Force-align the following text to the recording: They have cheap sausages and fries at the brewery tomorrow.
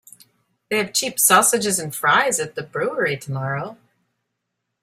They 0.71 0.79
have 0.79 0.93
cheap 0.93 1.19
sausages 1.19 1.77
and 1.77 1.93
fries 1.93 2.39
at 2.39 2.55
the 2.55 2.63
brewery 2.63 3.17
tomorrow. 3.17 3.77